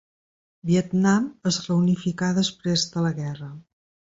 [0.69, 3.53] Vietnam es reunificà després de la guerra.